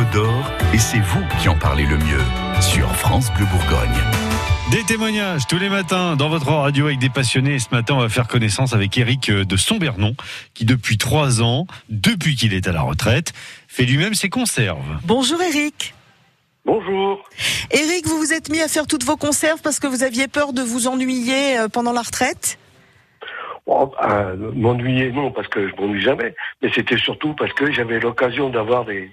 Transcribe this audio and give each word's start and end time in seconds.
Côte 0.00 0.10
d'Or 0.12 0.50
et 0.72 0.78
c'est 0.78 1.00
vous 1.00 1.22
qui 1.38 1.48
en 1.50 1.58
parlez 1.58 1.84
le 1.84 1.98
mieux 1.98 2.24
sur 2.62 2.90
France 2.96 3.30
Bleu 3.34 3.44
Bourgogne. 3.44 4.00
Des 4.70 4.82
témoignages 4.84 5.46
tous 5.46 5.58
les 5.58 5.68
matins 5.68 6.16
dans 6.16 6.30
votre 6.30 6.50
radio 6.50 6.86
avec 6.86 6.98
des 6.98 7.10
passionnés. 7.10 7.56
Et 7.56 7.58
ce 7.58 7.68
matin, 7.70 7.96
on 7.96 8.00
va 8.00 8.08
faire 8.08 8.26
connaissance 8.26 8.72
avec 8.72 8.96
Eric 8.96 9.28
euh, 9.28 9.44
de 9.44 9.56
Sombernon, 9.58 10.14
qui 10.54 10.64
depuis 10.64 10.96
trois 10.96 11.42
ans, 11.42 11.66
depuis 11.90 12.34
qu'il 12.34 12.54
est 12.54 12.66
à 12.66 12.72
la 12.72 12.80
retraite, 12.80 13.34
fait 13.68 13.84
lui-même 13.84 14.14
ses 14.14 14.30
conserves. 14.30 14.78
Bonjour 15.04 15.42
Eric. 15.42 15.92
Bonjour. 16.64 17.22
Eric, 17.70 18.06
vous 18.06 18.16
vous 18.16 18.32
êtes 18.32 18.48
mis 18.48 18.62
à 18.62 18.68
faire 18.68 18.86
toutes 18.86 19.04
vos 19.04 19.18
conserves 19.18 19.60
parce 19.60 19.80
que 19.80 19.86
vous 19.86 20.02
aviez 20.02 20.28
peur 20.28 20.54
de 20.54 20.62
vous 20.62 20.88
ennuyer 20.88 21.58
euh, 21.58 21.68
pendant 21.68 21.92
la 21.92 22.02
retraite? 22.02 22.58
Oh, 23.66 23.92
euh, 24.02 24.34
m'ennuyer, 24.54 25.12
non, 25.12 25.30
parce 25.30 25.48
que 25.48 25.68
je 25.68 25.74
m'ennuie 25.76 26.00
jamais. 26.00 26.34
Mais 26.62 26.70
c'était 26.74 26.96
surtout 26.96 27.34
parce 27.34 27.52
que 27.52 27.70
j'avais 27.70 28.00
l'occasion 28.00 28.48
d'avoir 28.48 28.86
des, 28.86 29.10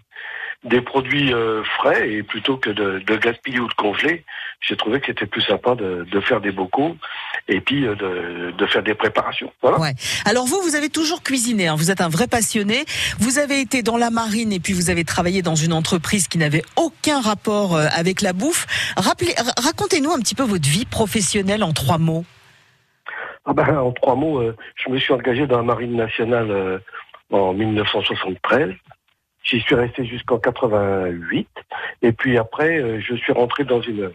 des 0.63 0.81
produits 0.81 1.33
euh, 1.33 1.63
frais 1.63 2.09
et 2.09 2.23
plutôt 2.23 2.57
que 2.57 2.69
de, 2.69 2.99
de 2.99 3.15
gaspiller 3.15 3.59
ou 3.59 3.67
de 3.67 3.73
congeler, 3.73 4.25
j'ai 4.59 4.75
trouvé 4.75 4.99
que 4.99 5.07
c'était 5.07 5.27
plus 5.27 5.43
sympa 5.43 5.75
de, 5.75 6.05
de, 6.11 6.19
faire 6.19 6.41
des 6.41 6.51
bocaux 6.51 6.97
et 7.47 7.61
puis 7.61 7.85
euh, 7.85 7.95
de, 7.95 8.51
de, 8.51 8.65
faire 8.65 8.83
des 8.83 8.95
préparations. 8.95 9.51
Voilà. 9.61 9.79
Ouais. 9.79 9.93
Alors 10.25 10.45
vous, 10.45 10.59
vous 10.61 10.75
avez 10.75 10.89
toujours 10.89 11.21
cuisiné, 11.21 11.67
hein. 11.67 11.75
vous 11.75 11.91
êtes 11.91 12.01
un 12.01 12.09
vrai 12.09 12.27
passionné. 12.27 12.85
Vous 13.19 13.37
avez 13.37 13.61
été 13.61 13.83
dans 13.83 13.97
la 13.97 14.09
marine 14.09 14.51
et 14.51 14.59
puis 14.59 14.73
vous 14.73 14.89
avez 14.89 15.03
travaillé 15.03 15.41
dans 15.41 15.55
une 15.55 15.73
entreprise 15.73 16.27
qui 16.27 16.37
n'avait 16.37 16.63
aucun 16.75 17.21
rapport 17.21 17.75
euh, 17.75 17.85
avec 17.95 18.21
la 18.21 18.33
bouffe. 18.33 18.65
Racontez-nous 18.97 20.11
un 20.11 20.19
petit 20.19 20.35
peu 20.35 20.43
votre 20.43 20.67
vie 20.67 20.85
professionnelle 20.85 21.63
en 21.63 21.71
trois 21.71 21.99
mots. 21.99 22.25
Ah 23.47 23.53
ben, 23.53 23.77
en 23.77 23.93
trois 23.93 24.15
mots, 24.15 24.39
euh, 24.41 24.55
je 24.75 24.89
me 24.89 24.99
suis 24.99 25.13
engagé 25.13 25.47
dans 25.47 25.57
la 25.57 25.63
marine 25.63 25.95
nationale 25.95 26.51
euh, 26.51 26.79
en 27.31 27.53
1973. 27.53 28.73
J'y 29.47 29.61
suis 29.61 29.75
resté 29.75 30.05
jusqu'en 30.05 30.39
88. 30.39 31.47
Et 32.01 32.11
puis 32.11 32.37
après, 32.37 32.79
euh, 32.79 32.99
je 32.99 33.15
suis 33.15 33.31
rentré 33.31 33.63
dans 33.63 33.81
une, 33.81 34.11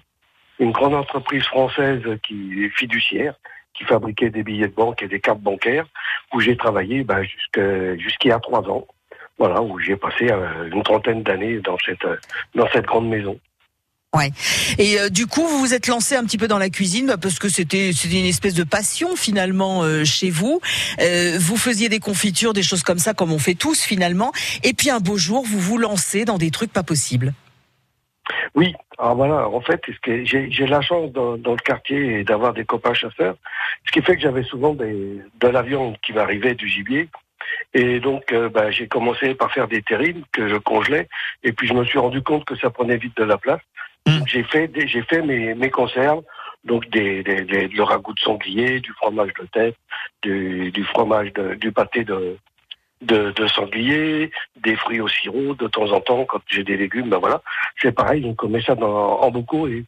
une 0.59 0.73
grande 0.73 0.95
entreprise 0.95 1.45
française 1.45 2.03
qui 2.23 2.65
est 2.65 2.69
fiduciaire, 2.69 3.35
qui 3.73 3.85
fabriquait 3.85 4.29
des 4.29 4.43
billets 4.43 4.69
de 4.69 4.75
banque 4.75 5.03
et 5.03 5.09
des 5.09 5.21
cartes 5.21 5.41
bancaires, 5.41 5.87
où 6.35 6.41
j'ai 6.41 6.55
travaillé 6.57 7.03
ben, 7.03 7.23
jusqu'il 7.23 8.29
y 8.29 8.33
a 8.33 8.41
trois 8.41 8.69
ans. 8.69 8.87
Voilà, 9.39 9.63
où 9.63 9.79
j'ai 9.79 9.97
passé 9.97 10.31
une 10.71 10.83
trentaine 10.83 11.23
d'années 11.23 11.59
dans 11.61 11.79
cette, 11.79 12.07
dans 12.55 12.69
cette 12.69 12.85
grande 12.85 13.09
maison. 13.09 13.39
Ouais. 14.15 14.31
Et 14.79 15.01
euh, 15.01 15.09
du 15.09 15.27
coup, 15.27 15.41
vous 15.47 15.59
vous 15.59 15.73
êtes 15.73 15.87
lancé 15.87 16.15
un 16.17 16.25
petit 16.25 16.37
peu 16.37 16.47
dans 16.47 16.59
la 16.59 16.69
cuisine 16.69 17.07
bah, 17.07 17.17
parce 17.17 17.39
que 17.39 17.49
c'était 17.49 17.93
c'était 17.95 18.21
une 18.21 18.27
espèce 18.27 18.53
de 18.53 18.63
passion 18.63 19.17
finalement 19.17 19.85
euh, 19.85 20.05
chez 20.05 20.29
vous. 20.29 20.61
Euh, 21.01 21.39
vous 21.41 21.57
faisiez 21.57 21.89
des 21.89 21.99
confitures, 21.99 22.53
des 22.53 22.63
choses 22.63 22.83
comme 22.83 22.99
ça, 22.99 23.15
comme 23.15 23.33
on 23.33 23.39
fait 23.39 23.55
tous 23.55 23.83
finalement. 23.83 24.33
Et 24.65 24.75
puis 24.75 24.91
un 24.91 25.01
beau 25.01 25.17
jour, 25.17 25.45
vous 25.47 25.59
vous 25.59 25.79
lancez 25.79 26.27
dans 26.27 26.37
des 26.37 26.51
trucs 26.51 26.75
pas 26.75 26.83
possibles. 26.83 27.33
Oui. 28.55 28.75
Alors 28.99 29.17
voilà. 29.17 29.49
En 29.49 29.63
fait, 29.63 29.81
j'ai 30.05 30.67
la 30.67 30.83
chance 30.83 31.11
dans, 31.13 31.37
le 31.37 31.65
quartier 31.65 32.23
d'avoir 32.23 32.53
des 32.53 32.67
copains 32.67 32.93
chasseurs, 32.93 33.37
ce 33.87 33.93
qui 33.93 34.03
fait 34.03 34.17
que 34.17 34.21
j'avais 34.21 34.43
souvent 34.43 34.75
de 34.75 35.23
la 35.41 35.63
viande 35.63 35.97
qui 36.03 36.13
m'arrivait 36.13 36.55
du 36.55 36.69
gibier. 36.69 37.09
Et 37.73 37.99
donc, 37.99 38.33
bah, 38.53 38.71
j'ai 38.71 38.87
commencé 38.87 39.35
par 39.35 39.51
faire 39.53 39.67
des 39.69 39.83
terrines 39.83 40.23
que 40.33 40.49
je 40.49 40.57
congelais. 40.57 41.09
Et 41.43 41.53
puis, 41.53 41.67
je 41.67 41.73
me 41.73 41.85
suis 41.85 41.99
rendu 41.99 42.23
compte 42.23 42.45
que 42.45 42.57
ça 42.57 42.71
prenait 42.71 42.99
vite 42.99 43.17
de 43.17 43.25
la 43.25 43.39
place. 43.39 43.61
Mm. 44.07 44.23
J'ai 44.27 44.43
fait, 44.45 44.71
j'ai 44.87 45.03
fait 45.03 45.23
mes, 45.23 45.55
mes 45.55 45.71
conserves, 45.71 46.23
donc 46.65 46.89
des, 46.91 47.23
des, 47.23 47.43
des, 47.43 47.69
le 47.69 47.83
ragoût 47.83 48.15
de 48.15 48.21
sanglier, 48.21 48.81
du 48.81 48.93
fromage 48.93 49.33
de 49.41 49.47
tête, 49.47 49.77
du, 50.23 50.71
du 50.71 50.85
fromage, 50.85 51.33
de, 51.33 51.55
du 51.55 51.73
pâté 51.73 52.05
de, 52.05 52.37
de, 53.03 53.33
de, 53.33 53.47
sanglier, 53.49 54.31
des 54.57 54.77
fruits 54.77 55.01
au 55.01 55.09
sirop 55.09 55.55
de 55.55 55.69
temps 55.69 55.91
en 55.93 56.01
temps 56.01 56.25
quand 56.25 56.41
j'ai 56.47 56.65
des 56.65 56.77
légumes, 56.77 57.11
ben 57.11 57.19
voilà, 57.19 57.43
c'est 57.81 57.93
pareil, 57.93 58.25
on 58.25 58.49
met 58.49 58.63
ça 58.63 58.75
dans, 58.75 59.21
en 59.21 59.31
bocaux 59.31 59.67
et 59.69 59.85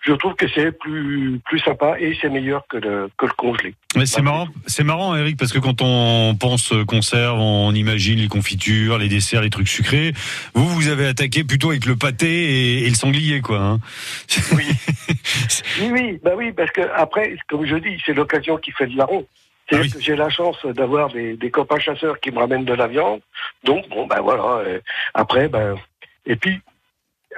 je 0.00 0.12
trouve 0.14 0.34
que 0.34 0.46
c'est 0.48 0.72
plus 0.72 1.40
plus 1.44 1.58
sympa 1.58 1.96
et 1.98 2.16
c'est 2.20 2.30
meilleur 2.30 2.66
que 2.68 2.78
le 2.78 3.10
que 3.18 3.26
le 3.26 3.32
congelé. 3.32 3.74
Mais 3.96 4.06
c'est 4.06 4.22
marrant, 4.22 4.48
c'est 4.66 4.84
marrant 4.84 5.14
Eric 5.14 5.36
parce 5.36 5.52
que 5.52 5.58
quand 5.58 5.82
on 5.82 6.34
pense 6.36 6.72
conserve, 6.86 7.38
on 7.38 7.74
imagine 7.74 8.18
les 8.18 8.28
confitures, 8.28 8.96
les 8.96 9.08
desserts, 9.08 9.42
les 9.42 9.50
trucs 9.50 9.68
sucrés. 9.68 10.12
Vous 10.54 10.66
vous 10.66 10.88
avez 10.88 11.06
attaqué 11.06 11.44
plutôt 11.44 11.70
avec 11.70 11.84
le 11.84 11.96
pâté 11.96 12.84
et, 12.84 12.88
le 12.88 12.94
sanglier 12.94 13.42
quoi. 13.42 13.58
Hein 13.58 13.80
oui. 14.56 14.64
oui 15.80 15.90
oui, 15.92 16.20
bah 16.22 16.32
oui 16.34 16.52
parce 16.52 16.70
que 16.70 16.82
après 16.94 17.36
comme 17.48 17.66
je 17.66 17.76
dis, 17.76 18.00
c'est 18.06 18.14
l'occasion 18.14 18.56
qui 18.56 18.70
fait 18.72 18.86
le 18.86 18.96
larron. 18.96 19.26
Ah 19.72 19.76
oui. 19.80 19.92
J'ai 20.00 20.16
la 20.16 20.30
chance 20.30 20.66
d'avoir 20.66 21.12
des, 21.12 21.36
des, 21.36 21.50
copains 21.52 21.78
chasseurs 21.78 22.18
qui 22.18 22.32
me 22.32 22.38
ramènent 22.38 22.64
de 22.64 22.74
la 22.74 22.88
viande. 22.88 23.20
Donc 23.62 23.88
bon 23.88 24.06
ben 24.06 24.20
voilà. 24.20 24.62
Euh, 24.66 24.80
après 25.14 25.48
ben 25.48 25.76
et 26.24 26.36
puis 26.36 26.58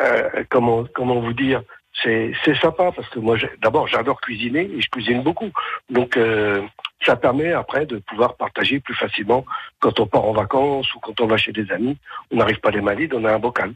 euh, 0.00 0.44
comment 0.48 0.84
comment 0.94 1.20
vous 1.20 1.34
dire 1.34 1.62
c'est 2.02 2.56
sympa 2.60 2.90
parce 2.94 3.08
que 3.08 3.18
moi, 3.18 3.36
d'abord, 3.62 3.86
j'adore 3.86 4.20
cuisiner 4.20 4.62
et 4.62 4.80
je 4.80 4.88
cuisine 4.88 5.22
beaucoup. 5.22 5.50
Donc, 5.90 6.16
euh, 6.16 6.60
ça 7.04 7.16
permet 7.16 7.52
après 7.52 7.86
de 7.86 7.98
pouvoir 7.98 8.36
partager 8.36 8.80
plus 8.80 8.94
facilement 8.94 9.44
quand 9.80 9.98
on 10.00 10.06
part 10.06 10.24
en 10.24 10.32
vacances 10.32 10.92
ou 10.94 11.00
quand 11.00 11.20
on 11.20 11.26
va 11.26 11.36
chez 11.36 11.52
des 11.52 11.70
amis. 11.70 11.96
On 12.30 12.36
n'arrive 12.36 12.60
pas 12.60 12.70
les 12.70 12.80
malides, 12.80 13.14
on 13.14 13.24
a 13.24 13.32
un 13.32 13.38
bocal. 13.38 13.72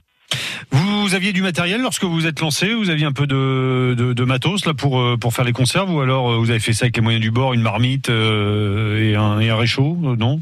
Vous 0.70 1.14
aviez 1.14 1.32
du 1.32 1.42
matériel 1.42 1.82
lorsque 1.82 2.04
vous 2.04 2.12
vous 2.12 2.26
êtes 2.26 2.40
lancé 2.40 2.74
Vous 2.74 2.90
aviez 2.90 3.06
un 3.06 3.12
peu 3.12 3.26
de, 3.26 3.94
de, 3.96 4.12
de, 4.12 4.24
matos 4.24 4.66
là 4.66 4.74
pour 4.74 4.98
euh, 4.98 5.16
pour 5.16 5.32
faire 5.32 5.44
les 5.44 5.52
conserves 5.52 5.92
ou 5.92 6.00
alors 6.00 6.32
euh, 6.32 6.38
vous 6.38 6.50
avez 6.50 6.58
fait 6.58 6.72
ça 6.72 6.86
avec 6.86 6.96
les 6.96 7.02
moyens 7.02 7.22
du 7.22 7.30
bord, 7.30 7.52
une 7.52 7.62
marmite 7.62 8.08
euh, 8.08 9.00
et, 9.00 9.14
un, 9.14 9.38
et 9.38 9.50
un 9.50 9.56
réchaud, 9.56 9.96
non? 10.18 10.40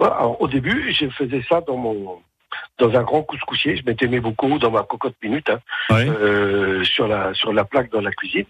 Alors, 0.00 0.40
Au 0.40 0.48
début, 0.48 0.94
je 0.98 1.08
faisais 1.10 1.42
ça 1.48 1.60
dans 1.66 1.76
mon 1.76 2.20
dans 2.80 2.98
un 2.98 3.02
grand 3.02 3.22
couscoussier. 3.22 3.76
Je 3.76 3.84
mettais 3.84 4.08
mes 4.08 4.20
bocaux 4.20 4.58
dans 4.58 4.70
ma 4.70 4.82
cocotte 4.82 5.16
minute 5.22 5.50
hein, 5.50 5.60
euh, 5.92 6.82
sur 6.84 7.06
la 7.06 7.32
sur 7.34 7.52
la 7.52 7.64
plaque 7.64 7.90
dans 7.90 8.00
la 8.00 8.10
cuisine. 8.10 8.46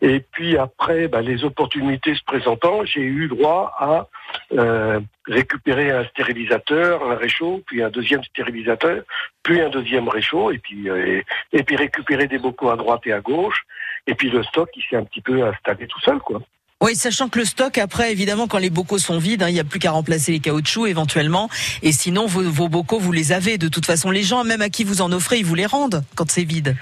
Et 0.00 0.20
puis 0.20 0.56
après, 0.56 1.08
bah, 1.08 1.20
les 1.20 1.44
opportunités 1.44 2.14
se 2.14 2.22
présentant, 2.24 2.84
j'ai 2.84 3.02
eu 3.02 3.28
droit 3.28 3.74
à 3.78 4.06
euh, 4.52 5.00
récupérer 5.26 5.90
un 5.90 6.04
stérilisateur, 6.04 7.02
un 7.10 7.16
réchaud, 7.16 7.62
puis 7.66 7.82
un 7.82 7.90
deuxième 7.90 8.22
stérilisateur, 8.22 9.02
puis 9.42 9.60
un 9.60 9.68
deuxième 9.68 10.08
réchaud, 10.08 10.52
et 10.52 10.58
puis 10.58 10.88
euh, 10.88 11.20
et, 11.52 11.58
et 11.58 11.62
puis 11.64 11.76
récupérer 11.76 12.28
des 12.28 12.38
bocaux 12.38 12.70
à 12.70 12.76
droite 12.76 13.02
et 13.06 13.12
à 13.12 13.20
gauche. 13.20 13.62
Et 14.06 14.14
puis 14.14 14.30
le 14.30 14.42
stock, 14.44 14.70
il 14.76 14.82
s'est 14.84 14.96
un 14.96 15.04
petit 15.04 15.20
peu 15.20 15.44
installé 15.44 15.86
tout 15.86 16.00
seul, 16.00 16.18
quoi. 16.20 16.40
Oui, 16.80 16.94
sachant 16.94 17.28
que 17.28 17.40
le 17.40 17.44
stock, 17.44 17.76
après, 17.76 18.12
évidemment, 18.12 18.46
quand 18.46 18.58
les 18.58 18.70
bocaux 18.70 18.98
sont 18.98 19.18
vides, 19.18 19.42
hein, 19.42 19.48
il 19.48 19.54
n'y 19.54 19.60
a 19.60 19.64
plus 19.64 19.80
qu'à 19.80 19.90
remplacer 19.90 20.30
les 20.30 20.38
caoutchoucs 20.38 20.88
éventuellement. 20.88 21.48
Et 21.82 21.90
sinon, 21.90 22.26
vos, 22.26 22.42
vos, 22.42 22.68
bocaux, 22.68 23.00
vous 23.00 23.10
les 23.10 23.32
avez. 23.32 23.58
De 23.58 23.68
toute 23.68 23.84
façon, 23.84 24.12
les 24.12 24.22
gens, 24.22 24.44
même 24.44 24.62
à 24.62 24.68
qui 24.68 24.84
vous 24.84 25.02
en 25.02 25.10
offrez, 25.10 25.38
ils 25.38 25.44
vous 25.44 25.56
les 25.56 25.66
rendent 25.66 26.04
quand 26.14 26.30
c'est 26.30 26.44
vide. 26.44 26.76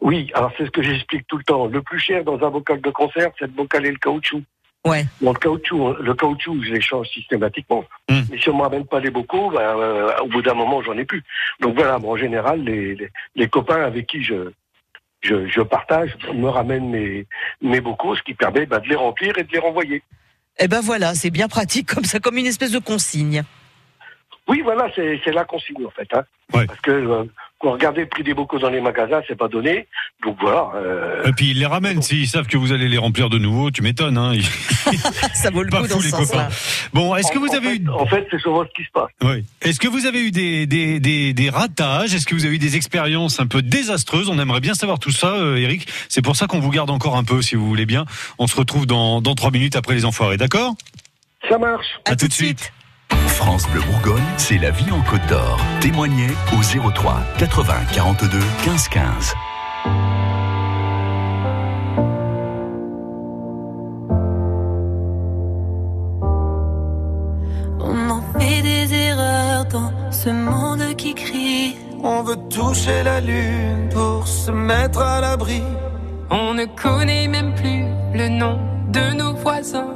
Oui, 0.00 0.30
alors 0.34 0.52
c'est 0.56 0.66
ce 0.66 0.70
que 0.70 0.82
j'explique 0.82 1.26
tout 1.26 1.38
le 1.38 1.42
temps. 1.42 1.66
Le 1.66 1.82
plus 1.82 1.98
cher 1.98 2.22
dans 2.22 2.40
un 2.40 2.50
bocal 2.50 2.80
de 2.80 2.90
conserve, 2.90 3.32
c'est 3.38 3.46
le 3.46 3.52
bocal 3.52 3.84
et 3.86 3.90
le 3.90 3.98
caoutchouc. 3.98 4.42
Ouais. 4.84 5.04
Bon, 5.20 5.32
le 5.32 5.38
caoutchouc, 5.40 5.94
le 5.94 6.14
caoutchouc, 6.14 6.62
je 6.62 6.72
l'échange 6.72 7.08
systématiquement. 7.08 7.84
Mmh. 8.08 8.20
Mais 8.30 8.38
si 8.38 8.48
on 8.50 8.52
ne 8.52 8.58
me 8.58 8.62
ramène 8.62 8.86
pas 8.86 9.00
les 9.00 9.10
bocaux, 9.10 9.50
ben, 9.50 9.58
euh, 9.60 10.16
au 10.22 10.28
bout 10.28 10.42
d'un 10.42 10.54
moment, 10.54 10.80
j'en 10.82 10.96
ai 10.96 11.04
plus. 11.04 11.24
Donc 11.60 11.74
voilà, 11.74 11.98
bon, 11.98 12.12
en 12.12 12.16
général, 12.16 12.62
les, 12.62 12.94
les, 12.94 13.10
les 13.34 13.48
copains 13.48 13.82
avec 13.82 14.06
qui 14.06 14.22
je, 14.22 14.52
je, 15.22 15.48
je, 15.48 15.60
partage, 15.60 16.16
me 16.34 16.48
ramène 16.48 16.88
mes, 16.88 17.26
mes 17.60 17.80
bocaux, 17.80 18.16
ce 18.16 18.22
qui 18.22 18.34
permet 18.34 18.66
bah, 18.66 18.80
de 18.80 18.88
les 18.88 18.96
remplir 18.96 19.36
et 19.38 19.44
de 19.44 19.52
les 19.52 19.58
renvoyer. 19.58 20.02
Eh 20.58 20.68
ben 20.68 20.80
voilà, 20.80 21.14
c'est 21.14 21.30
bien 21.30 21.48
pratique 21.48 21.92
comme 21.94 22.04
ça, 22.04 22.18
comme 22.18 22.38
une 22.38 22.46
espèce 22.46 22.70
de 22.70 22.78
consigne. 22.78 23.44
Oui, 24.48 24.60
voilà, 24.62 24.88
c'est 24.94 25.32
la 25.32 25.44
consigne 25.44 25.84
en 25.86 25.90
fait. 25.90 26.08
Hein. 26.14 26.22
Ouais. 26.54 26.66
Parce 26.66 26.80
que 26.80 26.92
euh, 26.92 27.24
quand 27.58 27.72
regardez 27.72 28.02
le 28.02 28.06
prix 28.06 28.22
des 28.22 28.34
bocaux 28.34 28.58
dans 28.58 28.68
les 28.68 28.80
magasins, 28.80 29.20
c'est 29.26 29.36
pas 29.36 29.48
donné. 29.48 29.88
Donc 30.22 30.36
voilà. 30.40 30.70
Euh... 30.76 31.24
Et 31.24 31.32
puis 31.32 31.50
ils 31.50 31.58
les 31.58 31.66
ramènent. 31.66 32.02
S'ils 32.02 32.28
savent 32.28 32.46
que 32.46 32.56
vous 32.56 32.72
allez 32.72 32.88
les 32.88 32.98
remplir 32.98 33.28
de 33.28 33.38
nouveau, 33.38 33.70
tu 33.70 33.82
m'étonnes. 33.82 34.18
Hein. 34.18 34.34
Ça 35.34 35.50
vaut 35.50 35.62
le 35.62 35.70
coup 35.70 35.86
dans 35.88 35.98
les 35.98 36.10
copains. 36.10 36.48
Bon, 36.92 37.16
est-ce 37.16 37.32
que 37.32 37.38
vous 37.38 37.48
en 37.48 37.54
avez 37.54 37.70
fait, 37.70 37.76
eu... 37.76 37.88
En 37.88 38.06
fait, 38.06 38.26
c'est 38.30 38.38
souvent 38.38 38.64
ce 38.64 38.70
qui 38.70 38.86
se 38.86 38.92
passe. 38.92 39.10
Oui. 39.24 39.44
Est-ce 39.62 39.80
que 39.80 39.88
vous 39.88 40.06
avez 40.06 40.20
eu 40.20 40.30
des, 40.30 40.66
des, 40.66 41.00
des, 41.00 41.32
des 41.32 41.50
ratages? 41.50 42.14
Est-ce 42.14 42.26
que 42.26 42.34
vous 42.34 42.44
avez 42.44 42.54
eu 42.54 42.60
des 42.60 42.76
expériences 42.76 43.40
un 43.40 43.46
peu 43.46 43.62
désastreuses? 43.62 44.28
On 44.28 44.38
aimerait 44.38 44.60
bien 44.60 44.74
savoir 44.74 44.98
tout 44.98 45.10
ça, 45.10 45.34
euh, 45.34 45.56
Eric. 45.56 45.88
C'est 46.08 46.22
pour 46.22 46.36
ça 46.36 46.46
qu'on 46.46 46.60
vous 46.60 46.70
garde 46.70 46.90
encore 46.90 47.16
un 47.16 47.24
peu, 47.24 47.42
si 47.42 47.56
vous 47.56 47.66
voulez 47.66 47.86
bien. 47.86 48.04
On 48.38 48.46
se 48.46 48.56
retrouve 48.56 48.86
dans, 48.86 49.20
dans 49.20 49.34
trois 49.34 49.50
minutes 49.50 49.74
après 49.76 49.94
les 49.94 50.04
enfoirés, 50.04 50.36
d'accord? 50.36 50.74
Ça 51.48 51.58
marche. 51.58 51.86
À, 52.04 52.12
à 52.12 52.16
tout 52.16 52.28
de 52.28 52.32
suite. 52.32 52.60
suite. 52.60 52.72
France 53.10 53.68
Bleu 53.70 53.80
Bourgogne, 53.82 54.22
c'est 54.36 54.58
la 54.58 54.70
vie 54.70 54.90
en 54.90 55.02
Côte 55.02 55.26
d'Or. 55.28 55.60
Témoignez 55.80 56.28
au 56.52 56.90
03 56.90 57.22
80 57.38 57.74
42 57.92 58.38
15 58.64 58.88
15. 58.88 59.34
On 67.80 68.10
en 68.10 68.22
fait 68.38 68.62
des 68.62 68.94
erreurs 68.94 69.64
dans 69.66 69.92
ce 70.10 70.30
monde 70.30 70.96
qui 70.96 71.14
crie. 71.14 71.76
On 72.02 72.22
veut 72.22 72.36
toucher 72.48 73.02
la 73.04 73.20
lune 73.20 73.88
pour 73.92 74.26
se 74.26 74.50
mettre 74.50 75.00
à 75.00 75.20
l'abri. 75.20 75.62
On 76.30 76.54
ne 76.54 76.64
connaît 76.64 77.28
même 77.28 77.54
plus 77.54 77.84
le 78.14 78.28
nom 78.28 78.58
de 78.88 79.14
nos 79.14 79.34
voisins. 79.34 79.95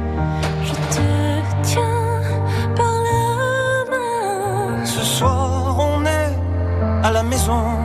À 7.03 7.11
la 7.11 7.23
maison. 7.23 7.77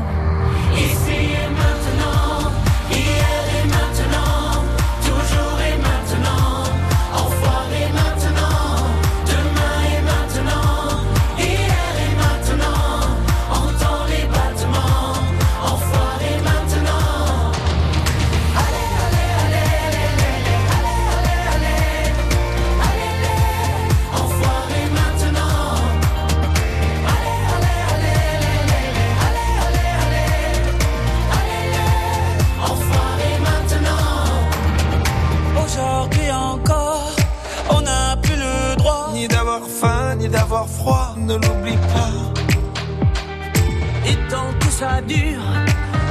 Ça 44.86 45.00
dure, 45.02 45.46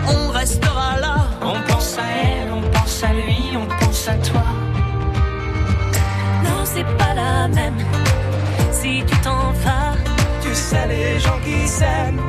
on 0.08 0.32
restera 0.32 1.00
là. 1.00 1.18
On 1.42 1.60
pense 1.70 1.98
à 1.98 2.08
elle, 2.24 2.50
on 2.52 2.62
pense 2.76 3.04
à 3.04 3.14
lui, 3.14 3.42
on 3.62 3.68
pense 3.80 4.08
à 4.08 4.16
toi. 4.30 4.46
Non, 6.44 6.62
c'est 6.64 6.90
pas 6.98 7.14
la 7.14 7.48
même. 7.48 7.80
Si 8.72 9.04
tu 9.08 9.18
t'en 9.26 9.52
vas, 9.64 9.94
Tu 10.42 10.54
sais, 10.54 10.88
les 10.88 11.20
gens 11.20 11.40
qui 11.46 11.68
s'aiment. 11.68 12.22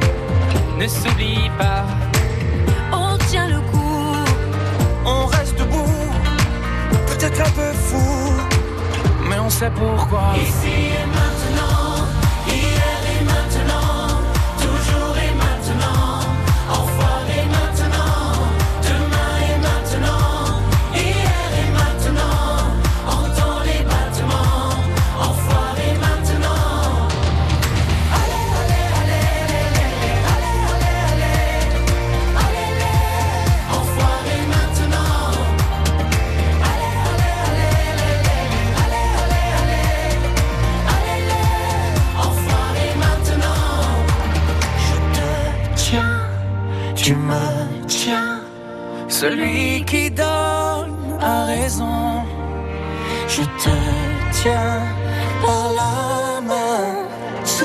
Ne 0.78 0.86
s'oublie 0.86 1.50
pas, 1.58 1.84
on 2.92 3.16
tient 3.30 3.48
le 3.48 3.60
coup. 3.72 4.16
On 5.04 5.26
reste 5.26 5.58
debout, 5.58 6.00
peut-être 7.10 7.40
un 7.48 7.52
peu 7.60 7.72
fou. 7.86 8.06
mais 9.28 9.38
on 9.38 9.50
sait 9.50 9.72
pourquoi. 9.82 10.26
Ici 10.46 10.76
et 11.00 11.15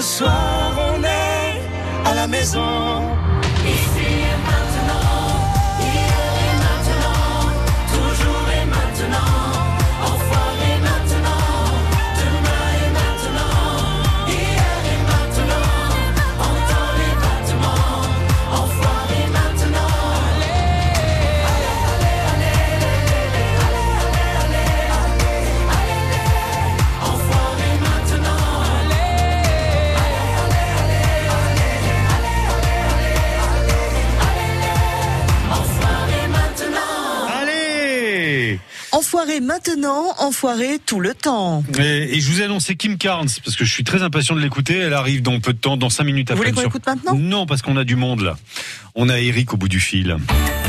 Ce 0.01 0.17
soir, 0.17 0.73
on 0.79 1.03
est 1.03 2.09
à 2.09 2.15
la 2.15 2.25
maison. 2.25 3.01
Enfoiré 39.21 39.39
maintenant, 39.39 40.15
enfoiré 40.17 40.79
tout 40.83 40.99
le 40.99 41.13
temps. 41.13 41.63
et, 41.77 42.15
et 42.17 42.19
je 42.19 42.31
vous 42.31 42.41
ai 42.41 42.45
annoncé 42.45 42.75
Kim 42.75 42.97
Carnes 42.97 43.27
parce 43.45 43.55
que 43.55 43.63
je 43.65 43.71
suis 43.71 43.83
très 43.83 44.01
impatient 44.01 44.33
de 44.35 44.39
l'écouter. 44.41 44.75
Elle 44.79 44.95
arrive 44.95 45.21
dans 45.21 45.39
peu 45.39 45.53
de 45.53 45.59
temps, 45.59 45.77
dans 45.77 45.91
5 45.91 46.03
minutes 46.05 46.29
Vous 46.29 46.33
après. 46.37 46.45
voulez 46.49 46.55
qu'on 46.55 46.61
sur- 46.61 46.69
écoute 46.69 46.87
maintenant 46.87 47.13
Non, 47.15 47.45
parce 47.45 47.61
qu'on 47.61 47.77
a 47.77 47.83
du 47.83 47.95
monde 47.95 48.21
là. 48.21 48.35
On 48.95 49.09
a 49.09 49.19
Eric 49.19 49.53
au 49.53 49.57
bout 49.57 49.67
du 49.67 49.79
fil. 49.79 50.17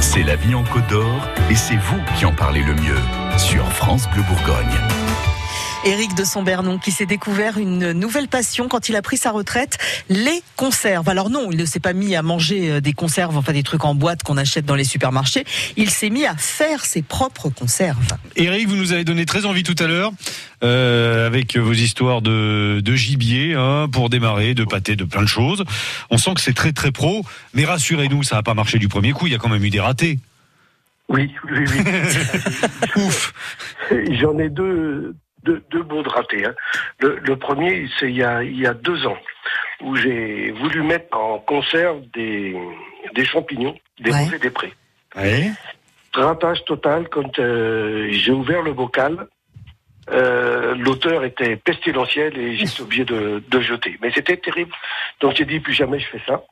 C'est 0.02 0.22
la 0.22 0.36
vie 0.36 0.54
en 0.54 0.64
Côte 0.64 0.86
d'Or 0.90 1.26
et 1.50 1.54
c'est 1.54 1.76
vous 1.76 1.98
qui 2.18 2.26
en 2.26 2.34
parlez 2.34 2.62
le 2.62 2.74
mieux 2.74 2.98
sur 3.38 3.66
France 3.72 4.06
Bleu 4.12 4.22
Bourgogne. 4.28 4.78
Éric 5.84 6.14
de 6.14 6.22
Sombernon 6.22 6.78
qui 6.78 6.92
s'est 6.92 7.06
découvert 7.06 7.58
une 7.58 7.90
nouvelle 7.92 8.28
passion 8.28 8.68
quand 8.68 8.88
il 8.88 8.94
a 8.94 9.02
pris 9.02 9.16
sa 9.16 9.32
retraite, 9.32 9.78
les 10.08 10.42
conserves. 10.56 11.08
Alors 11.08 11.28
non, 11.28 11.48
il 11.50 11.58
ne 11.58 11.64
s'est 11.64 11.80
pas 11.80 11.92
mis 11.92 12.14
à 12.14 12.22
manger 12.22 12.70
euh, 12.70 12.80
des 12.80 12.92
conserves, 12.92 13.36
enfin 13.36 13.52
des 13.52 13.64
trucs 13.64 13.84
en 13.84 13.94
boîte 13.94 14.22
qu'on 14.22 14.36
achète 14.36 14.64
dans 14.64 14.76
les 14.76 14.84
supermarchés. 14.84 15.44
Il 15.76 15.90
s'est 15.90 16.10
mis 16.10 16.24
à 16.24 16.36
faire 16.36 16.84
ses 16.84 17.02
propres 17.02 17.48
conserves. 17.50 17.98
Eric, 18.36 18.68
vous 18.68 18.76
nous 18.76 18.92
avez 18.92 19.02
donné 19.02 19.26
très 19.26 19.44
envie 19.44 19.64
tout 19.64 19.74
à 19.80 19.88
l'heure 19.88 20.12
euh, 20.62 21.26
avec 21.26 21.56
vos 21.56 21.72
histoires 21.72 22.22
de, 22.22 22.80
de 22.80 22.94
gibier 22.94 23.54
hein, 23.54 23.88
pour 23.90 24.08
démarrer, 24.08 24.54
de 24.54 24.64
pâté, 24.64 24.94
de 24.94 25.04
plein 25.04 25.22
de 25.22 25.26
choses. 25.26 25.64
On 26.10 26.18
sent 26.18 26.34
que 26.34 26.40
c'est 26.40 26.54
très 26.54 26.72
très 26.72 26.92
pro, 26.92 27.24
mais 27.54 27.64
rassurez-nous, 27.64 28.22
ça 28.22 28.36
n'a 28.36 28.42
pas 28.44 28.54
marché 28.54 28.78
du 28.78 28.88
premier 28.88 29.12
coup. 29.12 29.26
Il 29.26 29.32
y 29.32 29.36
a 29.36 29.38
quand 29.38 29.48
même 29.48 29.64
eu 29.64 29.70
des 29.70 29.80
ratés. 29.80 30.20
Oui, 31.08 31.30
oui, 31.50 31.64
oui. 31.68 31.82
Ouf. 33.02 33.34
J'en 34.12 34.38
ai 34.38 34.48
deux, 34.48 35.14
deux, 35.44 35.62
deux 35.70 35.82
bons 35.82 36.02
ratés. 36.02 36.44
hein. 36.46 36.54
Le, 37.00 37.16
le 37.18 37.36
premier, 37.36 37.88
c'est 37.98 38.08
il 38.10 38.16
y 38.16 38.22
a, 38.22 38.42
il 38.42 38.58
y 38.58 38.66
a 38.66 38.74
deux 38.74 39.06
ans, 39.06 39.18
où 39.80 39.96
j'ai 39.96 40.50
voulu 40.52 40.82
mettre 40.82 41.16
en 41.16 41.38
conserve 41.38 42.00
des, 42.14 42.56
des 43.14 43.24
champignons, 43.24 43.76
des 44.00 44.12
Ouais. 44.12 44.38
des 44.38 44.50
prés. 44.50 44.72
Ouais. 45.16 45.50
Ratage 46.14 46.64
total 46.64 47.08
quand 47.08 47.38
euh, 47.38 48.08
j'ai 48.10 48.32
ouvert 48.32 48.62
le 48.62 48.72
bocal. 48.72 49.26
Euh, 50.10 50.74
L'auteur 50.74 51.24
était 51.24 51.56
pestilentiel 51.56 52.36
et 52.36 52.56
j'étais 52.56 52.80
obligé 52.82 53.04
de, 53.04 53.42
de 53.48 53.60
jeter. 53.60 53.98
Mais 54.02 54.10
c'était 54.12 54.36
terrible. 54.36 54.72
Donc 55.20 55.36
j'ai 55.36 55.44
dit 55.44 55.60
plus 55.60 55.72
jamais 55.74 56.00
je 56.00 56.06
fais 56.08 56.20
ça. 56.26 56.42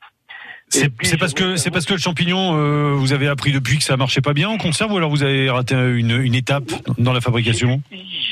C'est 0.70 1.18
parce 1.18 1.34
que 1.34 1.56
c'est 1.56 1.70
parce 1.70 1.84
que 1.86 1.94
le 1.94 1.98
champignon, 1.98 2.56
euh, 2.56 2.92
vous 2.94 3.12
avez 3.12 3.26
appris 3.28 3.52
depuis 3.52 3.78
que 3.78 3.84
ça 3.84 3.96
marchait 3.96 4.20
pas 4.20 4.32
bien 4.32 4.48
en 4.48 4.56
conserve, 4.56 4.92
ou 4.92 4.96
alors 4.98 5.10
vous 5.10 5.22
avez 5.22 5.50
raté 5.50 5.74
une, 5.74 6.12
une 6.22 6.34
étape 6.34 6.70
dans 6.98 7.12
la 7.12 7.20
fabrication? 7.20 7.82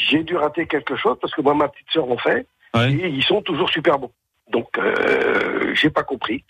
J'ai 0.08 0.22
dû 0.22 0.36
rater 0.36 0.66
quelque 0.66 0.96
chose 0.96 1.16
parce 1.20 1.34
que 1.34 1.40
moi 1.42 1.54
ma 1.54 1.68
petite 1.68 1.86
sœur 1.92 2.10
en 2.10 2.16
fait 2.18 2.46
Ouais. 2.74 2.92
et 2.92 3.08
ils 3.08 3.24
sont 3.24 3.40
toujours 3.42 3.70
super 3.70 3.98
bons. 3.98 4.12
Donc 4.52 4.68
euh, 4.78 5.74
j'ai 5.74 5.90
pas 5.90 6.02
compris. 6.02 6.44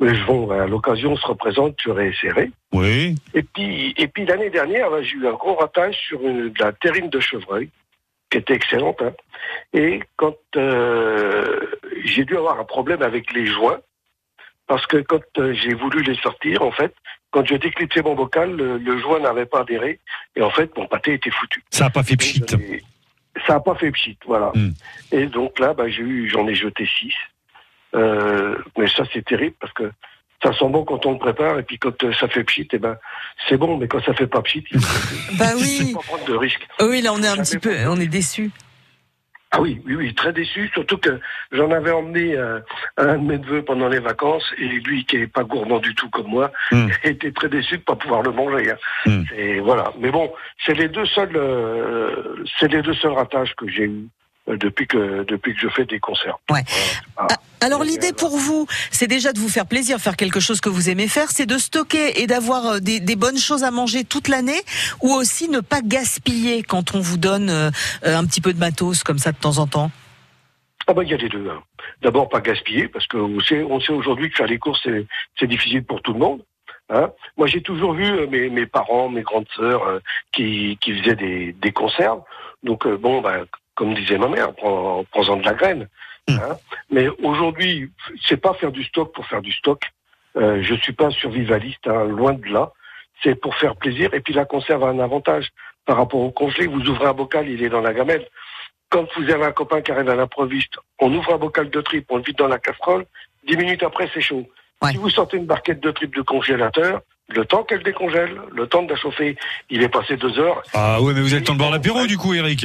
Mais 0.00 0.14
je 0.14 0.24
bon, 0.24 0.48
à 0.50 0.66
l'occasion 0.66 1.16
se 1.16 1.26
représente, 1.26 1.74
je 1.84 1.90
réessayerai. 1.90 2.50
Oui. 2.72 3.16
Et 3.34 3.42
puis, 3.42 3.92
et 3.96 4.06
puis 4.06 4.24
l'année 4.24 4.48
dernière, 4.50 4.90
là, 4.90 5.02
j'ai 5.02 5.16
eu 5.16 5.26
un 5.26 5.32
gros 5.32 5.56
ratage 5.56 5.96
sur 6.06 6.20
une, 6.22 6.50
de 6.50 6.58
la 6.60 6.70
terrine 6.72 7.10
de 7.10 7.18
chevreuil, 7.18 7.68
qui 8.30 8.38
était 8.38 8.54
excellente. 8.54 9.02
hein. 9.02 9.10
Et 9.74 10.00
quand 10.16 10.36
euh, 10.56 11.58
j'ai 12.04 12.24
dû 12.24 12.36
avoir 12.36 12.60
un 12.60 12.64
problème 12.64 13.02
avec 13.02 13.32
les 13.32 13.46
joints, 13.46 13.80
parce 14.68 14.86
que 14.86 14.98
quand 14.98 15.20
euh, 15.38 15.52
j'ai 15.54 15.74
voulu 15.74 16.02
les 16.02 16.14
sortir, 16.16 16.62
en 16.62 16.70
fait, 16.70 16.94
quand 17.30 17.44
je 17.46 17.56
déclipsais 17.56 18.02
mon 18.02 18.14
bocal, 18.14 18.54
le, 18.54 18.78
le 18.78 18.98
joint 18.98 19.18
n'avait 19.18 19.46
pas 19.46 19.62
adhéré, 19.62 19.98
et 20.36 20.42
en 20.42 20.50
fait, 20.50 20.74
mon 20.76 20.86
pâté 20.86 21.14
était 21.14 21.30
foutu. 21.30 21.62
Ça 21.70 21.86
a 21.86 21.90
pas 21.90 22.02
fait 22.02 22.16
pchit. 22.16 22.42
Ça 23.46 23.54
n'a 23.54 23.60
pas 23.60 23.74
fait 23.74 23.90
pchit, 23.90 24.18
voilà. 24.26 24.50
Hmm. 24.54 24.72
Et 25.12 25.26
donc 25.26 25.58
là, 25.58 25.74
bah, 25.74 25.88
j'ai 25.88 26.02
eu, 26.02 26.28
j'en 26.28 26.46
ai 26.46 26.54
jeté 26.54 26.86
six. 26.86 27.12
Euh, 27.94 28.56
mais 28.76 28.88
ça, 28.88 29.04
c'est 29.12 29.24
terrible 29.24 29.56
parce 29.60 29.72
que 29.72 29.90
ça 30.42 30.52
sent 30.52 30.68
bon 30.68 30.84
quand 30.84 31.04
on 31.06 31.12
le 31.12 31.18
prépare, 31.18 31.58
et 31.58 31.62
puis 31.62 31.78
quand 31.78 32.04
euh, 32.04 32.12
ça 32.12 32.28
fait 32.28 32.44
pchit, 32.44 32.68
eh 32.72 32.78
ben, 32.78 32.96
c'est 33.48 33.56
bon, 33.56 33.76
mais 33.76 33.88
quand 33.88 34.02
ça 34.04 34.12
fait 34.14 34.26
pas 34.26 34.42
pchit, 34.42 34.64
il 34.70 34.80
faut 34.80 35.34
Bah 35.38 35.52
oui. 35.56 35.92
pas 35.94 36.00
prendre 36.00 36.24
de 36.26 36.34
risques. 36.34 36.66
Oui, 36.80 37.00
là 37.02 37.12
on 37.12 37.22
est 37.22 37.26
un 37.26 37.30
Jamais 37.36 37.42
petit 37.42 37.58
peu, 37.58 37.74
on 37.88 37.98
est 37.98 38.06
déçu. 38.06 38.50
Ah 39.50 39.62
oui, 39.62 39.80
oui, 39.86 39.94
oui, 39.96 40.14
très 40.14 40.32
déçu, 40.32 40.68
surtout 40.74 40.98
que 40.98 41.18
j'en 41.52 41.70
avais 41.70 41.90
emmené 41.90 42.36
euh, 42.36 42.60
un 42.98 43.16
de 43.16 43.22
mes 43.24 43.38
neveux 43.38 43.62
pendant 43.62 43.88
les 43.88 43.98
vacances, 43.98 44.44
et 44.58 44.66
lui, 44.68 45.06
qui 45.06 45.16
est 45.16 45.26
pas 45.26 45.42
gourmand 45.42 45.78
du 45.78 45.94
tout 45.94 46.10
comme 46.10 46.26
moi, 46.28 46.52
Hmm. 46.70 46.88
était 47.02 47.32
très 47.32 47.48
déçu 47.48 47.78
de 47.78 47.82
pas 47.82 47.96
pouvoir 47.96 48.22
le 48.22 48.30
manger. 48.32 48.72
hein. 48.72 48.76
Hmm. 49.06 49.22
Et 49.36 49.60
voilà. 49.60 49.92
Mais 49.98 50.10
bon, 50.10 50.30
c'est 50.66 50.74
les 50.74 50.88
deux 50.88 51.06
seuls, 51.06 51.34
euh, 51.34 52.44
c'est 52.58 52.70
les 52.70 52.82
deux 52.82 52.94
seuls 52.94 53.12
ratages 53.12 53.54
que 53.56 53.66
j'ai 53.68 53.84
eu 53.84 53.88
euh, 53.88 54.06
depuis 54.56 54.86
que 54.86 55.24
depuis 55.24 55.54
que 55.54 55.60
je 55.60 55.68
fais 55.68 55.84
des 55.84 55.98
concerts. 56.00 56.38
Ouais. 56.50 56.62
Voilà. 57.16 57.28
Ah, 57.32 57.64
Alors 57.66 57.82
Et, 57.84 57.86
l'idée 57.86 58.10
euh, 58.10 58.16
pour 58.16 58.36
vous, 58.36 58.66
c'est 58.90 59.06
déjà 59.06 59.32
de 59.32 59.38
vous 59.38 59.48
faire 59.48 59.66
plaisir, 59.66 59.98
faire 59.98 60.16
quelque 60.16 60.40
chose 60.40 60.60
que 60.60 60.68
vous 60.68 60.88
aimez 60.88 61.08
faire, 61.08 61.30
c'est 61.30 61.46
de 61.46 61.58
stocker 61.58 62.20
et 62.22 62.26
d'avoir 62.26 62.66
euh, 62.66 62.78
des, 62.80 63.00
des 63.00 63.16
bonnes 63.16 63.38
choses 63.38 63.64
à 63.64 63.70
manger 63.70 64.04
toute 64.04 64.28
l'année, 64.28 64.60
ou 65.02 65.12
aussi 65.12 65.48
ne 65.48 65.60
pas 65.60 65.80
gaspiller 65.82 66.62
quand 66.62 66.94
on 66.94 67.00
vous 67.00 67.18
donne 67.18 67.50
euh, 67.50 67.70
euh, 68.06 68.16
un 68.16 68.24
petit 68.24 68.40
peu 68.40 68.52
de 68.52 68.58
matos 68.58 69.02
comme 69.02 69.18
ça 69.18 69.32
de 69.32 69.38
temps 69.38 69.58
en 69.58 69.66
temps? 69.66 69.90
Ah 70.86 70.94
bah 70.94 71.02
il 71.04 71.10
y 71.10 71.14
a 71.14 71.18
les 71.18 71.28
deux. 71.28 71.46
hein. 71.50 71.62
D'abord 72.00 72.30
pas 72.30 72.40
gaspiller 72.40 72.88
parce 72.88 73.06
qu'on 73.08 73.40
sait 73.40 73.62
on 73.62 73.78
sait 73.78 73.92
aujourd'hui 73.92 74.30
que 74.30 74.36
faire 74.36 74.46
les 74.46 74.58
courses 74.58 74.80
c'est 74.84 75.06
c'est 75.38 75.46
difficile 75.46 75.84
pour 75.84 76.00
tout 76.00 76.14
le 76.14 76.18
monde. 76.18 76.42
Hein. 76.88 77.10
Moi 77.36 77.46
j'ai 77.46 77.60
toujours 77.60 77.92
vu 77.92 78.06
euh, 78.06 78.26
mes, 78.26 78.48
mes 78.48 78.64
parents, 78.64 79.10
mes 79.10 79.20
grandes 79.20 79.48
sœurs 79.54 79.82
euh, 79.86 79.98
qui, 80.32 80.78
qui 80.80 80.98
faisaient 80.98 81.16
des, 81.16 81.52
des 81.52 81.72
conserves. 81.72 82.22
Donc 82.62 82.86
euh, 82.86 82.96
bon 82.96 83.20
bah 83.20 83.40
comme 83.78 83.94
disait 83.94 84.18
ma 84.18 84.26
mère, 84.28 84.52
prends- 84.54 85.04
prends-en 85.12 85.36
de 85.36 85.44
la 85.44 85.54
graine. 85.54 85.88
Hein. 86.28 86.56
Mais 86.90 87.06
aujourd'hui 87.22 87.90
c'est 88.26 88.36
pas 88.36 88.52
faire 88.54 88.72
du 88.72 88.82
stock 88.84 89.14
pour 89.14 89.24
faire 89.26 89.40
du 89.40 89.52
stock. 89.52 89.80
Euh, 90.36 90.62
je 90.62 90.74
suis 90.74 90.92
pas 90.92 91.10
survivaliste, 91.10 91.86
hein, 91.86 92.04
loin 92.04 92.32
de 92.32 92.46
là. 92.48 92.72
C'est 93.22 93.34
pour 93.34 93.54
faire 93.56 93.76
plaisir. 93.76 94.12
Et 94.14 94.20
puis 94.20 94.34
la 94.34 94.44
conserve 94.44 94.82
a 94.84 94.88
un 94.88 94.98
avantage 94.98 95.46
par 95.86 95.96
rapport 95.96 96.20
au 96.20 96.30
congelé. 96.30 96.66
Vous 96.66 96.86
ouvrez 96.90 97.06
un 97.06 97.14
bocal, 97.14 97.48
il 97.48 97.62
est 97.62 97.68
dans 97.70 97.80
la 97.80 97.94
gamelle 97.94 98.26
quand 98.90 99.06
vous 99.16 99.30
avez 99.30 99.44
un 99.44 99.52
copain 99.52 99.82
qui 99.82 99.92
arrive 99.92 100.08
à 100.08 100.14
l'improviste, 100.14 100.74
on 100.98 101.12
ouvre 101.12 101.34
un 101.34 101.36
bocal 101.36 101.68
de 101.68 101.80
tripes, 101.82 102.06
on 102.08 102.16
le 102.16 102.22
vide 102.22 102.38
dans 102.38 102.48
la 102.48 102.58
casserole, 102.58 103.04
dix 103.46 103.54
minutes 103.56 103.82
après 103.82 104.08
c'est 104.14 104.22
chaud. 104.22 104.48
Ouais. 104.82 104.92
Si 104.92 104.96
vous 104.96 105.10
sortez 105.10 105.36
une 105.36 105.44
barquette 105.44 105.80
de 105.80 105.90
tripes 105.90 106.14
de 106.16 106.22
congélateur, 106.22 107.02
le 107.28 107.44
temps 107.44 107.64
qu'elle 107.64 107.82
décongèle, 107.82 108.40
le 108.50 108.66
temps 108.66 108.82
de 108.82 108.90
la 108.90 108.96
chauffer, 108.96 109.36
il 109.68 109.82
est 109.82 109.90
passé 109.90 110.16
deux 110.16 110.38
heures. 110.38 110.62
Ah 110.72 111.02
ouais, 111.02 111.12
mais 111.12 111.20
vous 111.20 111.34
êtes 111.34 111.40
le 111.40 111.46
temps 111.46 111.52
de 111.52 111.58
boire 111.58 111.70
l'apéro 111.70 112.06
du 112.06 112.16
coup, 112.16 112.32
Eric. 112.32 112.64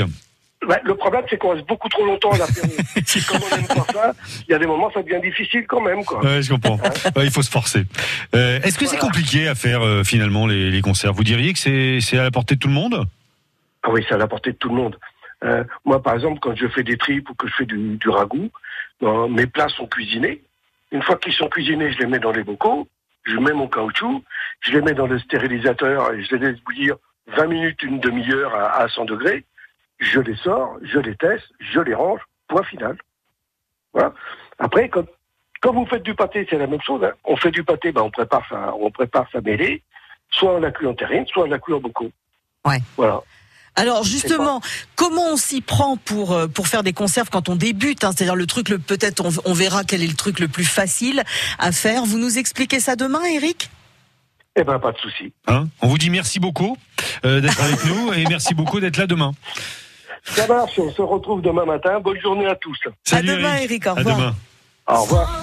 Bah, 0.68 0.80
le 0.84 0.96
problème 0.96 1.24
c'est 1.30 1.38
qu'on 1.38 1.50
reste 1.56 1.68
beaucoup 1.68 1.90
trop 1.90 2.06
longtemps 2.06 2.32
à 2.32 2.38
l'apéro. 2.38 2.68
Comme 3.30 3.40
on 3.52 3.56
n'aime 3.56 3.68
pas 3.68 3.94
ça, 3.94 4.14
il 4.48 4.52
y 4.52 4.54
a 4.54 4.60
des 4.60 4.66
moments 4.66 4.92
ça 4.92 5.02
devient 5.04 5.22
difficile 5.22 5.66
quand 5.68 5.82
même. 5.82 6.04
Quoi. 6.06 6.24
Ouais, 6.24 6.42
je 6.42 6.50
comprends. 6.54 6.78
Ouais, 7.16 7.26
il 7.26 7.32
faut 7.32 7.42
se 7.42 7.52
forcer. 7.52 7.84
Euh, 8.36 8.60
Est-ce 8.62 8.78
que 8.78 8.86
c'est 8.86 8.98
compliqué 8.98 9.48
à 9.48 9.56
faire 9.56 9.82
euh, 9.82 10.04
finalement 10.04 10.48
les, 10.48 10.72
les 10.72 10.82
concerts? 10.82 11.14
Vous 11.14 11.24
diriez 11.24 11.54
que 11.54 11.60
c'est 11.60 12.00
c'est 12.02 12.18
à 12.18 12.24
la 12.24 12.32
portée 12.32 12.56
de 12.56 12.60
tout 12.60 12.68
le 12.70 12.74
monde? 12.74 13.06
Ah 13.84 13.90
oui, 13.92 14.06
c'est 14.08 14.16
à 14.16 14.18
la 14.18 14.28
portée 14.28 14.52
de 14.52 14.58
tout 14.58 14.70
le 14.70 14.76
monde. 14.76 14.98
Euh, 15.44 15.64
moi, 15.84 16.02
par 16.02 16.14
exemple, 16.14 16.40
quand 16.42 16.56
je 16.56 16.68
fais 16.70 16.84
des 16.84 16.98
tripes 16.98 17.30
ou 17.30 17.34
que 17.36 17.48
je 17.48 17.54
fais 17.54 17.66
du, 17.66 17.98
du 17.98 18.10
ragoût, 18.10 18.50
ben, 19.02 19.28
mes 19.28 19.46
plats 19.46 19.68
sont 19.68 19.88
cuisinés. 19.88 20.42
Une 20.94 21.02
fois 21.02 21.18
qu'ils 21.18 21.34
sont 21.34 21.50
cuisinés, 21.50 21.92
je 21.92 22.00
les 22.00 22.06
mets 22.08 22.20
dans 22.20 22.32
les 22.32 22.44
bocaux, 22.44 22.88
je 23.26 23.36
mets 23.38 23.52
mon 23.52 23.68
caoutchouc, 23.68 24.24
je 24.62 24.72
les 24.72 24.82
mets 24.82 24.94
dans 24.94 25.08
le 25.08 25.20
stérilisateur 25.20 26.14
et 26.14 26.24
je 26.24 26.36
les 26.36 26.52
laisse 26.52 26.62
bouillir 26.62 26.96
20 27.36 27.48
minutes, 27.48 27.84
une 27.84 28.00
demi-heure 28.00 28.56
à, 28.56 28.82
à 28.84 28.88
100 28.88 29.06
degrés. 29.06 29.44
Je 30.00 30.20
les 30.20 30.36
sors, 30.36 30.78
je 30.82 31.00
les 31.00 31.16
teste, 31.16 31.46
je 31.60 31.80
les 31.80 31.94
range, 31.94 32.22
point 32.48 32.64
final. 32.64 32.98
Voilà. 33.94 34.14
Après, 34.60 34.90
quand, 34.90 35.06
quand 35.62 35.74
vous 35.74 35.86
faites 35.86 36.04
du 36.04 36.14
pâté, 36.16 36.46
c'est 36.50 36.58
la 36.58 36.68
même 36.68 36.82
chose. 36.82 37.04
hein. 37.04 37.12
On 37.24 37.36
fait 37.38 37.52
du 37.52 37.64
pâté, 37.64 37.92
ben, 37.92 38.02
on 38.02 38.12
prépare 38.12 38.44
sa, 38.50 38.74
on 38.76 38.92
prépare 38.92 39.28
sa 39.32 39.42
mêlée. 39.42 39.84
Soit 40.32 40.56
on 40.56 40.60
la 40.60 40.72
cuit 40.72 40.88
en 40.88 40.94
terrine, 40.96 41.26
soit 41.28 41.44
on 41.44 41.48
la 41.48 41.60
cuit 41.60 41.74
en 41.74 41.80
bocaux. 41.80 42.12
Ouais. 42.66 42.80
Voilà. 42.98 43.22
Alors 43.76 44.04
justement, 44.04 44.62
comment 44.96 45.32
on 45.32 45.38
s'y 45.38 45.62
prend 45.62 45.98
pour 45.98 46.32
euh, 46.34 46.48
pour 46.48 46.68
faire 46.68 46.84
des 46.84 46.94
conserves 46.94 47.30
quand 47.32 47.50
on 47.50 47.56
débute 47.56 48.04
hein, 48.04 48.12
C'est-à-dire 48.16 48.36
le 48.36 48.46
truc, 48.46 48.70
le 48.70 48.78
peut-être 48.78 49.22
on, 49.26 49.50
on 49.50 49.54
verra 49.54 49.84
quel 49.84 50.04
est 50.04 50.08
le 50.08 50.14
truc 50.16 50.40
le 50.40 50.48
plus 50.48 50.66
facile 50.66 51.24
à 51.58 51.72
faire. 51.72 52.06
Vous 52.06 52.20
nous 52.20 52.38
expliquez 52.38 52.80
ça 52.80 52.96
demain, 52.96 53.24
Eric 53.24 53.72
Eh 54.56 54.64
ben, 54.64 54.78
pas 54.78 54.92
de 54.92 54.98
souci. 55.00 55.34
Hein? 55.48 55.68
On 55.82 55.88
vous 55.88 55.98
dit 55.98 56.12
merci 56.12 56.40
beaucoup 56.40 56.78
euh, 57.26 57.42
d'être 57.42 57.62
avec 57.64 57.84
nous 57.86 58.14
et 58.14 58.26
merci 58.30 58.54
beaucoup 58.54 58.80
d'être 58.80 58.98
là 58.98 59.08
demain. 59.08 59.32
Ça 60.24 60.48
marche, 60.48 60.80
on 60.80 60.92
se 60.92 61.02
retrouve 61.02 61.42
demain 61.42 61.66
matin. 61.66 62.00
Bonne 62.00 62.20
journée 62.20 62.48
à 62.48 62.56
tous. 62.56 62.78
Salut, 63.04 63.30
à 63.30 63.36
demain, 63.36 63.56
Eric. 63.58 63.86
Au 63.86 63.90
À 63.90 63.94
revoir. 63.94 64.18
demain. 64.18 64.36
Au 64.88 65.02
revoir. 65.04 65.42